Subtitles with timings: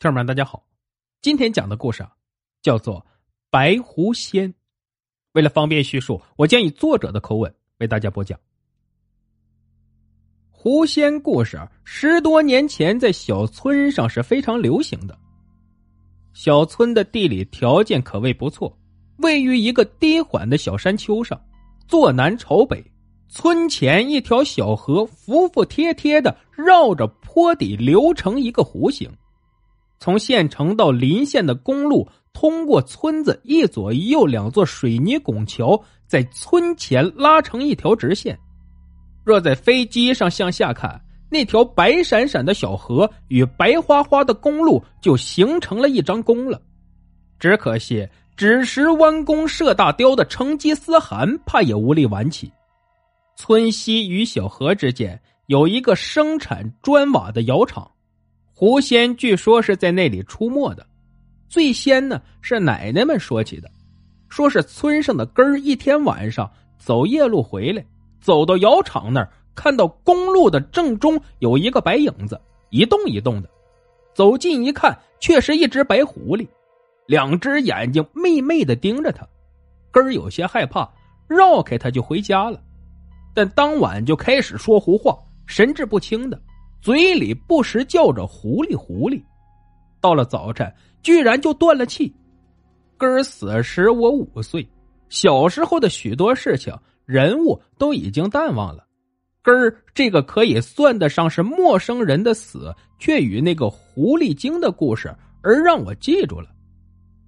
[0.00, 0.64] 听众们，大家好，
[1.22, 2.12] 今天讲的故事啊，
[2.62, 3.00] 叫做
[3.50, 4.48] 《白狐仙》。
[5.32, 8.38] 为了方便叙述，我将以作者的口吻为大家播讲。
[10.52, 15.18] 狐仙故事十多年前在小村上是非常流行的。
[16.32, 18.78] 小村的地理条件可谓不错，
[19.16, 21.44] 位于一个低缓的小山丘上，
[21.88, 22.80] 坐南朝北，
[23.28, 29.10] 村前一条小河服服帖帖的绕着坡底流成一个弧形。
[30.00, 38.38] 从县城到邻县的公路，通过村子一左一右两座水泥拱桥，在村前拉成一条直线。
[39.24, 46.62] 若在飞机上向下看，那条白闪闪的小河与白花花的公路就形成了一张弓了。
[47.38, 52.50] 只可惜，只识弯弓射大雕的成吉思汗怕也无力挽起。
[53.36, 57.90] 村西与小河之间有一个生产砖瓦的窑厂。
[58.60, 60.84] 狐仙据说是在那里出没的，
[61.48, 63.70] 最先呢是奶奶们说起的，
[64.28, 67.86] 说是村上的根儿一天晚上走夜路回来，
[68.20, 73.48] 走到窑厂那儿，看到公路的正中有一个白影子，一动一动的，
[74.12, 76.44] 走近一看，却是一只白狐狸，
[77.06, 79.24] 两只眼睛媚媚的盯着他，
[79.92, 80.90] 根儿有些害怕，
[81.28, 82.60] 绕开他就回家了，
[83.32, 86.42] 但当晚就开始说胡话，神志不清的。
[86.80, 89.20] 嘴里不时叫着“狐狸，狐狸”，
[90.00, 92.14] 到了早晨，居然就断了气。
[92.96, 94.66] 根儿死时我五岁，
[95.08, 98.86] 小时候的许多事情、人物都已经淡忘了。
[99.42, 106.48] 根儿这个可以算得上是陌生人的死，却与那个狐狸精的故事而让我记住了。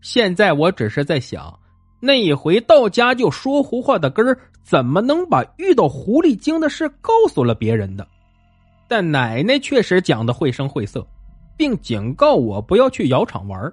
[0.00, 1.58] 现在我只是在想，
[2.00, 8.06] 那一回到家就说胡话的根儿，怎么能把遇到狐狸精的事告诉了别人的？
[8.90, 11.06] 但奶奶确实讲的绘声绘色，
[11.56, 13.72] 并警告我不要去窑厂玩。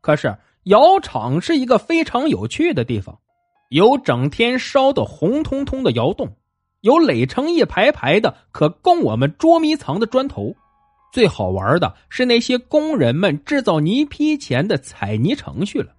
[0.00, 0.32] 可是
[0.66, 3.18] 窑厂是一个非常有趣的地方，
[3.70, 6.32] 有整天烧的红彤彤的窑洞，
[6.82, 10.54] 有垒成一排排的可供我们捉迷藏的砖头。
[11.12, 15.92] 最好玩的是那些工人们制造泥坯前的采泥程序了。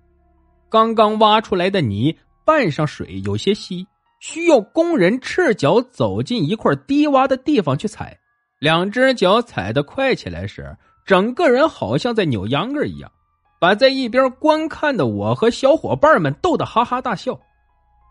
[0.70, 3.86] 刚刚挖出来的泥拌上水有些稀，
[4.22, 8.18] 需要工人赤脚走进一块低洼的地方去采。
[8.60, 10.76] 两只脚踩得快起来时，
[11.06, 13.12] 整个人好像在扭秧歌一样，
[13.60, 17.40] 把在一边观看的我和小伙伴们逗得哈哈大笑。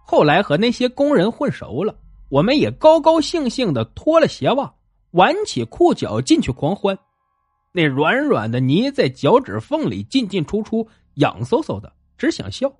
[0.04, 1.96] 后来和那些工人混熟了，
[2.28, 4.72] 我们也高高兴兴的脱了鞋袜，
[5.10, 6.96] 挽起裤脚进去狂欢。
[7.72, 12.72] 那软软的泥在脚趾缝里进进出出，痒飕飕的，只想笑。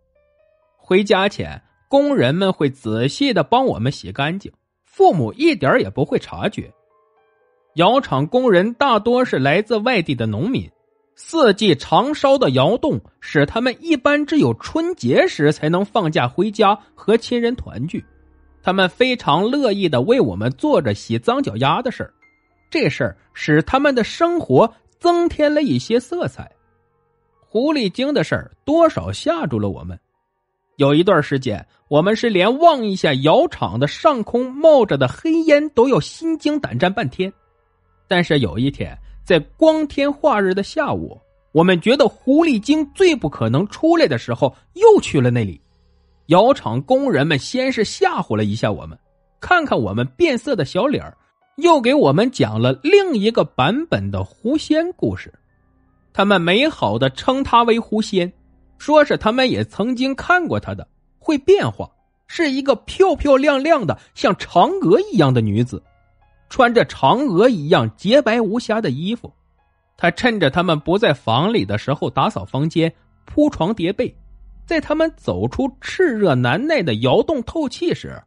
[0.79, 4.53] 回家前，工人们会仔细的帮我们洗干净，
[4.85, 6.73] 父母一点也不会察觉。
[7.77, 10.67] 窑厂工人大多是来自外地的农民，
[11.15, 18.03] 四季常烧的窑洞使他们一般只有春节时才能放假回家和亲人团聚。
[18.63, 22.15] 他们非常乐意的为我们做着洗脏脚丫的事儿，
[22.71, 26.51] 这事儿使他们的生活增添了一些色彩。
[27.41, 30.01] 狐狸精的事儿多少吓住了我们，
[30.77, 37.31] 有一段时间，我们是连望一下窑厂的上空冒着的黑烟都要心惊胆战半天。
[38.09, 41.21] 但是有一天，在光天化日的下午，
[41.53, 45.61] 我们觉得狐狸精最不可能出来的时候，又去了那里。
[46.27, 48.99] 窑厂工人们先是吓唬了一下我们，
[49.41, 51.05] 看看我们变色的小脸
[51.57, 55.33] 又给我们讲了另一个版本的狐仙故事。
[56.13, 58.33] 他们美好的称她为狐仙，
[58.79, 60.87] 说是他们也曾经看过她的，
[61.19, 61.89] 会变化，
[62.27, 65.83] 是一个漂漂亮亮的像嫦娥一样的女子。
[66.49, 69.33] 穿着嫦娥一样洁白无瑕的衣服，
[69.97, 72.93] 他趁着他们不在房里的时候打扫房间、
[73.25, 74.15] 铺床叠被，
[74.65, 78.23] 在他们走出炽热难耐的窑洞透气时，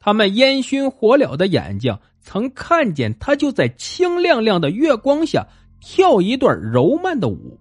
[0.00, 5.46] 他们烟熏火燎的眼睛曾看见他就在清亮亮的月光下
[5.80, 7.58] 跳一段柔曼的舞，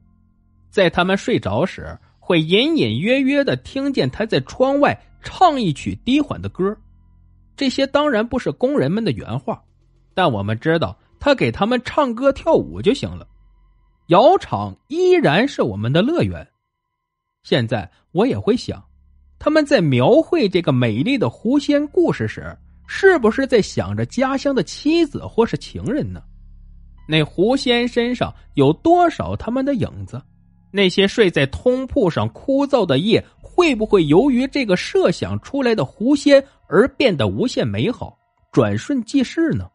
[0.69, 6.75] 在他们睡着时，会隐隐约约的听见他在窗外唱一曲低缓的歌，
[7.56, 9.62] 这些当然不是工人们的原话。
[10.18, 13.28] 但我们知道，他给他们唱歌跳舞就行了。
[14.08, 16.48] 窑厂依然是我们的乐园。
[17.44, 18.84] 现在我也会想，
[19.38, 26.20] 他们在描绘这个美丽的狐仙故事时，是不是在想着家乡的妻子或是情人呢？
[27.08, 30.20] 那狐仙身上有多少他们的影子？
[30.72, 38.18] 那些睡在通铺上枯燥的夜，会不会由于这个设想出来的狐仙而变得无限美好，
[38.52, 39.70] 转瞬即逝呢？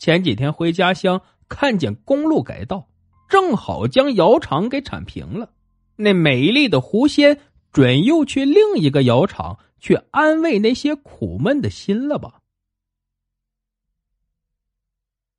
[0.00, 2.88] 前几天回家乡，看见公路改道，
[3.28, 5.52] 正好将窑厂给铲平了。
[5.94, 7.38] 那美丽的狐仙
[7.70, 12.40] 准又去另一个窑厂去安慰那些苦闷的心了吧？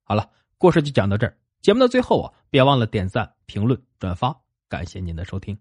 [0.03, 0.29] 好了，
[0.59, 1.35] 故事就讲到这儿。
[1.63, 5.57] 节目的最后啊，别忘了点赞、评论、转发，感谢您的收听。